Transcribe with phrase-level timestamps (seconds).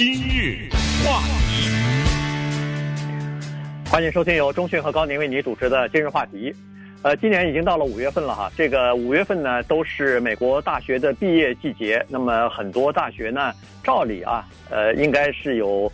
[0.00, 0.66] 今日
[1.04, 1.68] 话题，
[3.90, 6.50] 欢迎收听由中讯和高宁为你主持的今日话题。
[7.02, 12.02] 呃，今年已经到了五月份了哈，这个五月份呢都是美国大学的毕业季节。
[12.08, 13.52] 那么很多大学呢，
[13.84, 15.92] 照理啊，呃，应该是有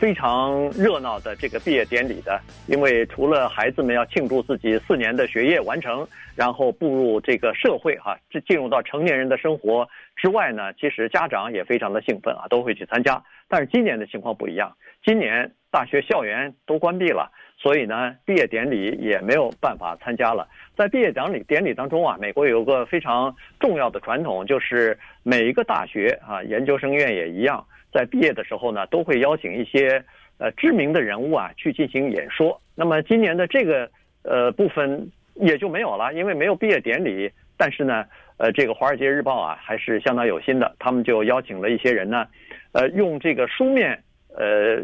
[0.00, 13.22] 非常热闹的这个毕业典礼的，因为除了孩子们要庆祝自己四年的学业完成，然后步入这个社会哈，这进入到成年人的生活之外呢，其实家长也非常的兴奋啊，都会去参加。
[13.52, 14.74] 但是今年的情况不一样，
[15.04, 17.30] 今年大学校园都关闭了。
[17.58, 20.48] 所以呢，毕业典礼也没有办法参加了。
[20.74, 30.02] 在毕业典礼典礼当中啊，美国有个非常重要的传统，就是每一个大学啊，研究生院也一样，在毕业的时候呢，都会邀请一些
[30.38, 32.58] 呃知名的人物啊去进行演说。
[32.74, 33.90] 那么今年的这个
[34.22, 37.30] 呃部分也就没有了，因为没有毕业典礼。
[37.58, 38.04] 但是呢，
[38.38, 42.26] 呃，这个《华尔街日报》啊还是相当有心的，他们就邀请了一些人呢，
[42.72, 44.02] 呃，用这个书面
[44.36, 44.82] 呃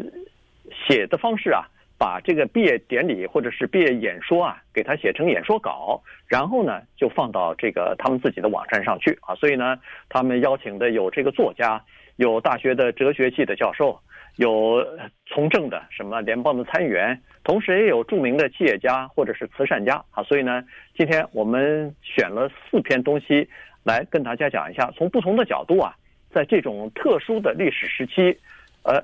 [0.87, 1.63] 写的方式啊。
[1.99, 9.35] 把这个毕业典礼或者是毕业演说啊，给他写成演说稿，然后呢，就放到这个他们自己的网站上去啊。
[9.35, 9.77] 所以呢，
[10.07, 11.83] 他们邀请的有这个作家，
[12.15, 13.99] 有大学的哲学系的教授，
[14.37, 14.81] 有
[15.25, 20.23] 从政的什么联邦的参议员，同时也有著名的企业家或者是慈善家啊。
[20.23, 20.63] 所以呢，
[20.95, 23.45] 今天我们选了四篇东西
[23.83, 25.93] 来跟大家讲一下，从不同的角度啊，
[26.33, 28.37] 在这种特殊的历史时期，
[28.83, 29.03] 呃，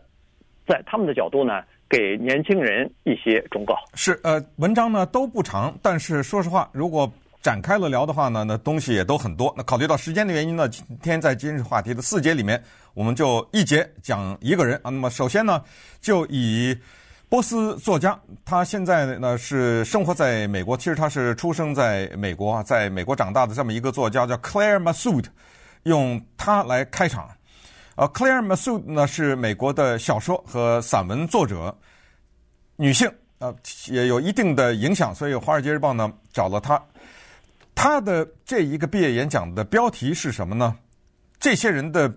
[0.68, 1.64] 在他们的角度呢。
[1.88, 7.10] 给年轻人一些忠告是呃，文章呢都不长，但是说实话，如果
[7.44, 9.54] 展开了聊的话呢，那东西也都很多。
[9.56, 12.62] 那考虑到时间的原因呢，今天在今日话题的四节里面，
[12.96, 14.90] 我们就一节讲一个人啊。
[14.90, 15.64] 那么首先呢，
[16.02, 16.76] 就以
[17.30, 25.26] 波斯作家，他现在呢是生活在美国，其实他是出生在美国啊，在美国长大的这么一个作家叫 Claire Messud，
[25.86, 27.30] 用它来开场。
[27.96, 31.76] 呃，Claire Messud 呢是美国的小说和散文作者，
[32.76, 33.56] 女性，呃，
[33.88, 36.82] 也有一定的影响，所以《华尔街日报》呢找了她。
[37.74, 40.76] 她的这一个毕业演讲的标题是什么呢？
[41.40, 42.14] 这些人的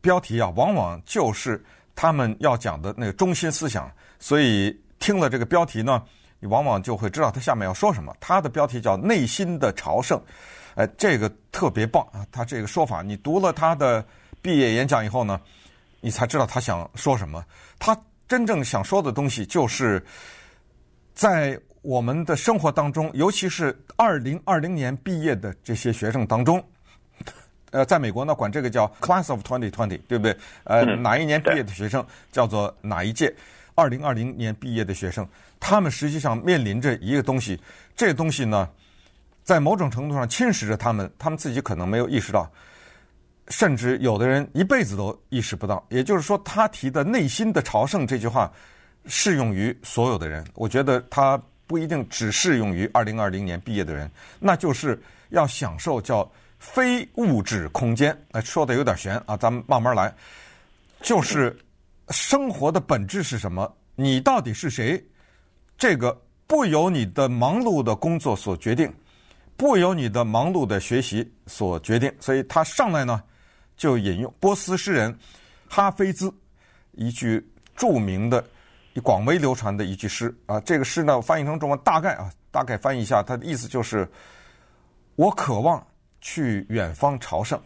[0.00, 1.62] 标题啊，往往就是
[1.94, 6.02] 他们要讲的那个中心思想，所以听了这个标题呢，
[6.40, 8.14] 你往往就会知道他下面要说什么。
[8.18, 10.18] 他的标题叫《内心的朝圣》，
[10.74, 12.26] 哎，这个特别棒啊！
[12.30, 14.04] 他这个说法，你读了他的。
[14.42, 15.40] 毕业演讲以后呢，
[16.02, 17.42] 你才知道他想说什么。
[17.78, 17.98] 他
[18.28, 20.04] 真正想说的东西，就是
[21.14, 26.62] 在我们的生活当中，尤其是二零二零年毕业的这些学生当中，
[27.70, 30.36] 呃，在美国呢，管这个叫 Class of Twenty Twenty，对不对？
[30.64, 33.34] 呃，哪一年毕业的学生叫做哪一届？
[33.74, 35.26] 二零二零年毕业的学生，
[35.58, 37.58] 他们实际上面临着一个东西，
[37.96, 38.68] 这个东西呢，
[39.44, 42.50] 在某种程度上侵蚀着他们，他们自己可能没有意识到。
[43.48, 48.50] 甚至有的人一辈子都意识不到，也就是说，他提的“内心的朝圣”这句话
[49.04, 50.42] 适用于所有的人。
[50.54, 54.10] 我觉得他不一定只适用于二零二零年毕业的人，
[54.40, 56.26] 那就是要享受叫
[56.58, 58.18] 非物质空间。
[58.32, 60.10] 哎，说的有点悬啊，咱们慢慢来。
[61.02, 61.54] 就是
[62.08, 63.70] 生活的本质是什么？
[63.94, 65.04] 你到底是谁？
[65.76, 68.90] 这个不由你的忙碌的工作所决定，
[69.56, 72.12] 不由你的忙碌的学习所决定。
[72.20, 73.22] 所以他上来呢。
[73.76, 75.18] 就引用波斯诗人
[75.68, 76.32] 哈菲兹
[76.92, 77.44] 一句
[77.74, 78.42] 著名的、
[79.02, 84.08] 广为流传的一句诗啊，这个诗呢翻译成中文大概啊，大概翻译一下，它的意思就是：
[85.16, 85.84] 我渴望
[86.20, 87.60] 去远方朝圣，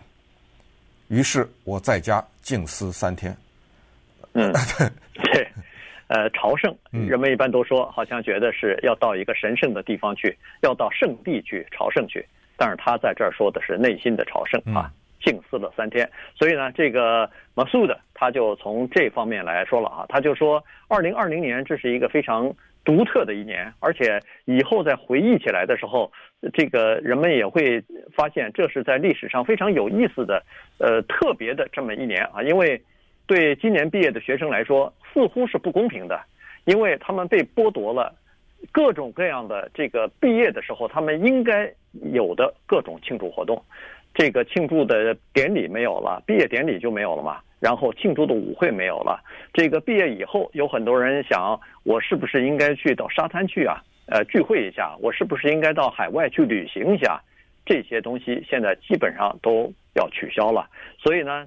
[1.08, 3.36] 于是我在家静思三天。
[4.32, 4.50] 嗯，
[5.12, 5.47] 对，
[6.08, 12.26] 呃，朝圣，人们一般都说，好像觉得是要到一个神圣的地方去，要到圣地去朝圣去，
[12.56, 14.90] 但是他在这儿说的是内心的朝圣啊。
[15.20, 22.54] 静思了三天，所以呢，这个 Messud 他就从这方面来说了啊，他就说，二零二零年这是一个非常
[22.84, 26.10] 独特的一年，而且以后再回忆起来的时候，
[26.54, 27.82] 这个人们也会
[28.14, 30.40] 发现这是在历史上非常有意思的，
[30.78, 32.80] 呃，特别的这么一年啊，因为
[33.28, 36.20] 对今年毕业的学生来说，似乎是不公平的，
[36.64, 38.12] 因为他们被剥夺了
[38.72, 41.72] 各种各样的这个毕业的时候他们应该
[42.12, 43.62] 有的各种庆祝活动。
[44.14, 47.38] 这个庆祝的典礼没有了，毕业典礼就没有了嘛。
[47.60, 49.20] 然后庆祝的舞会没有了。
[49.52, 53.82] 这个毕业以后，有很多人想，我是不是应该去到沙滩去啊？
[54.06, 54.96] 呃，聚会一下。
[55.00, 57.20] 我是不是应该到海外去旅行一下？
[57.66, 60.66] 这些东西现在基本上都要取消了。
[60.98, 61.46] 所以呢，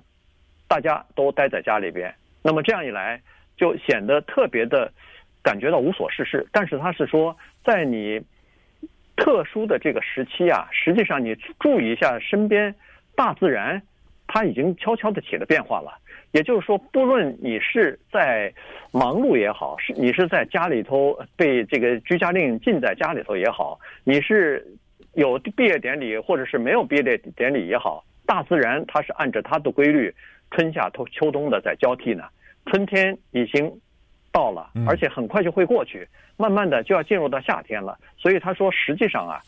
[0.71, 2.13] 大家都待在家里边。
[2.41, 3.21] 那么这样一来，
[3.57, 4.89] 就显得特别的
[5.43, 6.47] 感觉到无所事事。
[6.53, 7.35] 但是他是说，
[7.65, 8.21] 在你。
[9.17, 12.73] 特殊的这个时期啊，实际上你注意一下身边，
[13.15, 13.79] 大自然，
[14.25, 15.95] 它已经悄悄的起了变化了。
[16.31, 18.51] 也就是说，不论你是在
[18.91, 24.65] 忙碌也好，是你是在家里头被这个居家令禁在家里头也好，你是
[25.13, 30.11] 有毕业典礼或者是没有毕业典礼也好，大自然它是按照它的规律，
[30.51, 32.23] 春夏秋秋冬的在交替呢。
[32.67, 33.71] 春天已经
[34.31, 36.07] 到了，而且很快就会过去，
[36.37, 37.97] 慢慢的就要进入到夏天了。
[38.17, 39.41] 所以他说，实际上啊。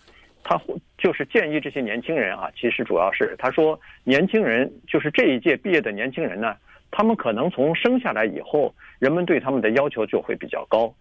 [0.45, 0.59] 他
[0.97, 6.53] 就是建议这些年轻人啊，其实主要是他说，年轻人就是这一届毕业的年轻人呢，
[6.91, 10.93] 他们可能从生下来以后，人们对他们的要求就会比较高，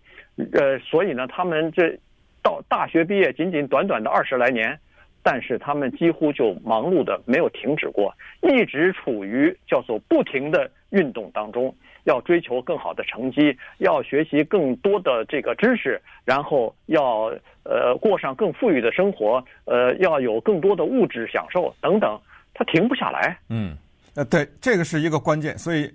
[0.52, 1.99] 呃，所以呢，他们这
[2.40, 4.78] 到大学毕业仅仅短短的二十来年，
[5.22, 11.74] 但是他们几乎就忙碌的没有停止过，一直处于叫做不停的运动当中。
[12.04, 17.32] 要追求更好的成绩，要学习更多的这个知识，然后要
[17.62, 22.20] 呃过上更富裕的生活，呃要有更多的物质享受等等，
[22.54, 23.38] 他停不下来。
[23.48, 23.76] 嗯，
[24.16, 25.56] 呃对，这个是一个关键。
[25.56, 25.88] 所以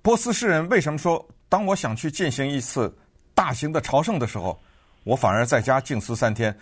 [0.00, 2.96] 波斯诗人为什么说，当我想去进行一次
[3.34, 4.56] 大型的朝圣的时候，
[5.02, 6.56] 我反而在家静思三天。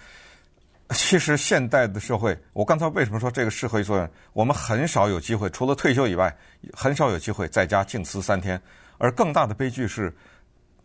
[0.91, 4.11] 其实现代的社会，我刚才为什么说这个适合于所有人？
[4.35, 6.35] 我们很少有机会，除了退休以外，
[6.75, 8.61] 很少有机会在家静思三天。
[8.99, 10.15] 而更大的悲剧是，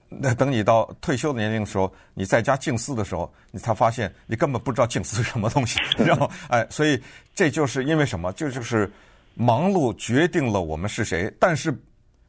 [0.08, 6.30] 那等你到退休的年龄的时候，你在家静思的时候，你才发现你根本不知道静思什么东西，你知道吗？
[6.48, 7.00] 哎，所以
[7.36, 8.32] 这就是因为什么？
[8.34, 8.90] 就就是
[9.36, 11.32] 忙碌决定了我们是谁。
[11.38, 11.78] 但是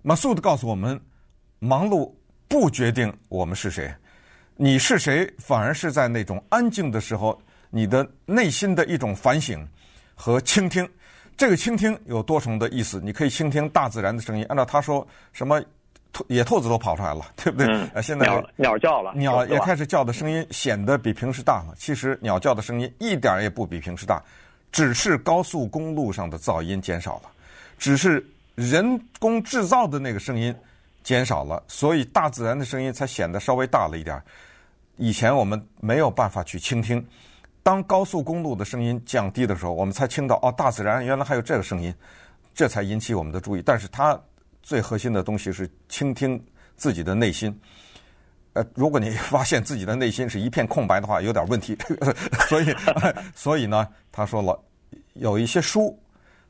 [0.02, 1.00] 马苏的告诉我们，
[1.61, 2.12] 忙碌
[2.49, 3.94] 不决定我们是谁。
[4.56, 7.40] 你是谁，反而是在那种安静的时候。
[7.70, 9.67] 你的内心的一种反省
[10.14, 10.87] 和倾听，
[11.37, 13.00] 这个倾听有多重的意思。
[13.02, 15.62] 你可以倾听大自然的声音，按照他说，什么
[16.12, 17.67] 兔野兔子都跑出来了， 对不对？
[17.69, 21.75] 嗯、现在鸟鸟叫了，鸟也开始叫的声音显得比平时大了。
[21.78, 24.20] 其实鸟叫的声音一点也不比平时大，
[24.73, 27.31] 只是高速公路上的噪音减少了，
[27.78, 28.26] 只是
[28.56, 30.55] 人工制造的那个声音
[31.05, 34.20] 减少了，所以大自然的声音才显得稍微大了一点。
[34.96, 37.06] 以前我们没有办法去倾听。
[37.62, 41.95] 当高速公路的声音降低的时候，我们才听到哦，大自然原来还有这个声音，
[42.55, 43.62] 这才引起我们的注意。
[43.65, 44.19] 但是它
[44.62, 46.43] 最核心的东西是倾听
[46.75, 47.55] 自己的内心。
[48.55, 51.77] 呃，如果你发现自己的内心是一片空白的话，有点问题。
[52.49, 52.75] 所以，
[53.37, 54.59] 所以呢，他说了，
[55.12, 55.97] 有一些书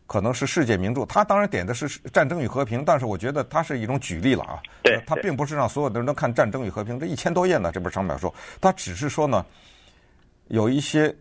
[0.07, 4.63] 可能是世界名著，他当然点的是《战争与和平》，但是我觉得它是一种举例了啊。
[4.85, 9.45] 对，他并不是让所有的人都看《战争与和平》这一千多页呢，这本长篇小说，他只是说呢。
[10.51, 11.15] 有一些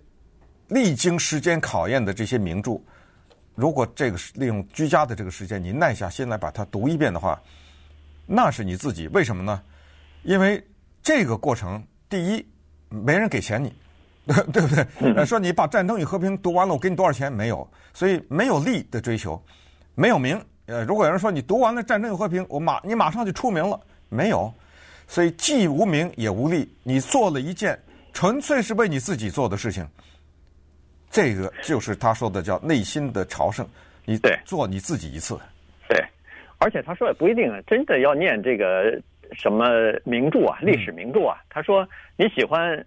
[0.70, 2.81] 历经时间考验的这些名著，
[3.54, 7.40] 如果这个利用居家的这个时间，你耐下心来把它读一遍的话，
[8.26, 9.08] 那是你自己。
[9.10, 9.62] 为什么呢？
[10.24, 10.64] 因为
[11.04, 12.44] 这个过程，第一，
[12.90, 13.72] 没人给钱你，
[14.52, 15.24] 对不对？
[15.24, 17.31] 说你把《战争与和平》读完了，我给你多少钱？
[17.31, 19.40] 没有，所以没有利的追求，
[19.94, 20.44] 没有名。
[20.66, 23.80] 呃，如果有人说你读完了《战争与和平》，我马你马上就出名了，
[24.10, 24.52] 没有，
[25.08, 26.76] 所以既无名也无利。
[26.81, 27.80] 你做了一件。
[28.14, 29.88] 纯粹是为你自己做的事情，
[31.10, 33.68] 这个就是他说的叫内心的朝圣。
[34.06, 35.40] 你对做你自己一次，
[35.88, 36.04] 对，
[36.58, 39.00] 而且他说也不一定真的要念这个
[39.34, 39.68] 什么
[40.04, 41.38] 名著啊，历史名著啊。
[41.48, 42.84] 他说你喜欢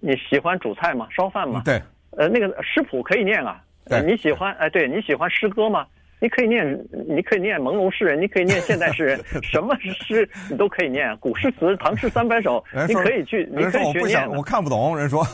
[0.00, 1.08] 你喜欢煮菜吗？
[1.10, 1.62] 烧饭吗？
[1.64, 1.80] 对，
[2.10, 3.62] 呃，那个食谱可以念啊。
[4.04, 5.86] 你喜欢哎，对你喜欢诗歌吗？
[6.26, 6.76] 你可以念，
[7.06, 11.16] 你可以念朦胧诗人，你可以念现代诗人，什么诗你都可以念。
[11.18, 14.28] 古诗词、唐诗三百首，你可以去，你可以去念。
[14.30, 15.24] 我看不懂，人说。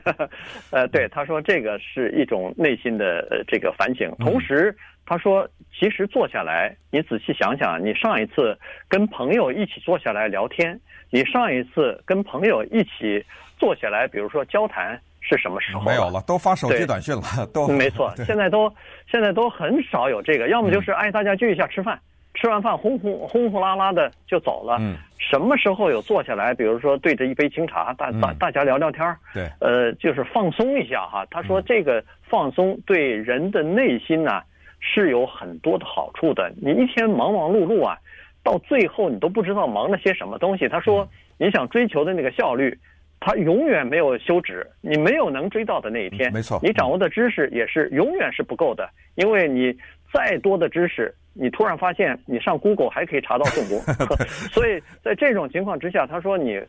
[0.70, 4.14] 呃，对，他说这个是一种内心的这个反省。
[4.18, 8.58] 同时，他说，其实坐下来，你仔细想想，你上一次
[8.90, 13.24] 跟朋友一起坐下来聊天，你上一次跟朋友一起
[13.58, 15.00] 坐下来，比如说交谈。
[15.28, 15.82] 是什么时候？
[15.82, 18.12] 没有了，都发手机短信了， 都没错。
[18.24, 18.72] 现在都
[19.10, 21.98] 现在都很少有这个，要么就是哎，大家聚一下吃饭，
[22.34, 24.76] 吃完饭轰轰轰轰啦啦的就走了。
[24.78, 31.26] 嗯，什么时候有坐下来，比如说对着一杯清茶，大大大家聊聊天儿，对，呃，就是放松一下哈。
[31.30, 34.40] 他说这个放松对人的内心呢
[34.78, 36.52] 是有很多的好处的。
[36.62, 37.98] 你一天忙忙碌碌啊，
[38.44, 40.68] 到最后你都不知道忙了些什么东西。
[40.68, 42.78] 他说你想追求的那个效率。
[43.20, 46.32] 他永远没有休止，你没有能追到的那一天。
[46.32, 49.74] 没错，你掌握的知识也是永远是不够的，因为你
[50.12, 53.78] 再多的知识，你突然发现你上 Google 还可以查到更多。
[54.52, 56.60] 所以在这种情况之下，他说你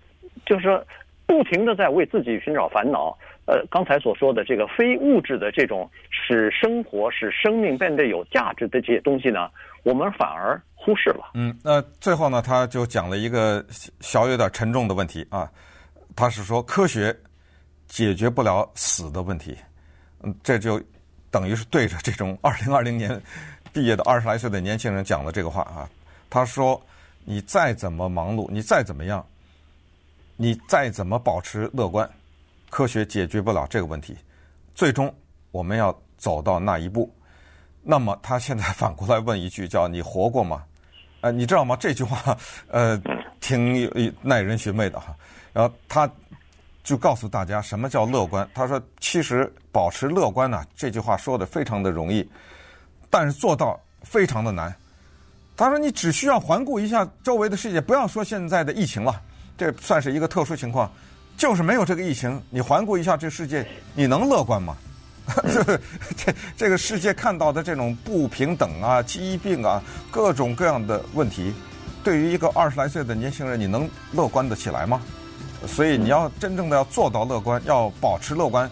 [0.45, 0.83] 就是说
[1.25, 3.17] 不停的在为自己寻找烦恼。
[3.45, 9.49] 呃，刚才所说的这个非物质的这种使生活、使生命变得有价值的这些东西呢，
[9.83, 11.31] 我们反而忽视了。
[11.33, 13.63] 嗯，那最后呢，他就讲了一个
[14.01, 15.49] 小有点沉重的问题啊。
[16.17, 17.15] 他是说科学
[17.87, 19.55] 解决不了死的问题，
[20.23, 20.81] 嗯，这就
[21.29, 23.21] 等于是对着这种二零二零年
[23.71, 25.87] 毕业的二十来岁的年轻人讲的这个话啊。
[26.27, 26.81] 他说
[27.23, 29.23] ：“你再怎么忙碌，你再怎么样，
[30.35, 32.09] 你再怎么保持乐观，
[32.71, 34.17] 科学解决不了这个问题。
[34.73, 35.13] 最终
[35.51, 37.13] 我们要走到那一步。
[37.83, 40.63] 那么他现在反过来问一句，叫‘你活过吗？’
[41.21, 41.77] 呃，你知道吗？
[41.79, 42.35] 这句话
[42.67, 42.99] 呃
[43.39, 43.87] 挺
[44.23, 45.15] 耐人寻味的哈。
[45.57, 46.07] 然后他
[46.83, 48.47] 就告诉大家什么叫乐观。
[48.53, 52.29] 他说：‘其实保持乐观呢，这句话说的非常的容易，
[53.09, 54.71] 但是做到非常的难。’
[55.57, 59.19] 他说：“你只需要环顾一下周围的世界，不要说现在的疫情了，
[59.57, 60.91] 这算是一个特殊情况，
[61.35, 64.77] 就是没有这个疫情，你环顾一下这世界，你能乐观吗？
[66.15, 71.51] 这这个世界看到的这种不平等啊、疾病啊、各种各样的问题，
[72.03, 75.01] 对于一个二十来岁的年轻人，你能乐观得起来吗？
[75.65, 78.69] 所以你要真正的要做到乐观，要保持乐观，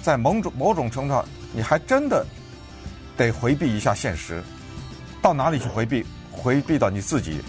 [0.00, 2.24] 在某种某种程度上，你还真的
[3.16, 4.42] 得回避一下现实，
[5.20, 7.40] 到哪里去回避？”回避到你自己，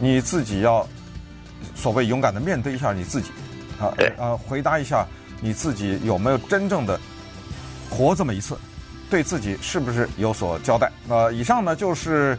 [0.00, 0.84] 你自己要
[1.74, 3.30] 所谓勇敢的面对一下你自己，
[3.78, 5.06] 啊啊，回答一下
[5.42, 6.98] 你自己有没有真正的
[7.90, 8.58] 活这么一次，
[9.10, 10.90] 对自己是不是有所交代？
[11.08, 12.36] 啊，以上呢就是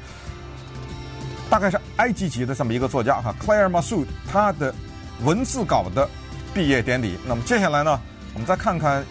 [1.51, 4.73] 大概是埃及籍的这么一个作家哈，Claire Masood 他的
[5.23, 6.09] 文字稿的
[6.53, 7.17] 毕业典礼。
[7.27, 7.99] 那么接下来呢，
[8.33, 9.05] 我们再看看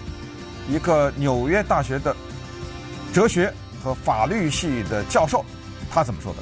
[0.68, 2.14] 一个纽约大学的
[3.12, 5.44] 哲学和法律系的教授，
[5.90, 6.38] 他怎么说的？